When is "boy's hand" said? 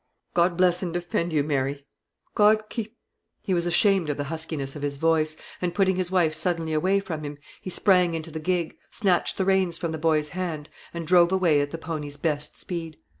9.99-10.69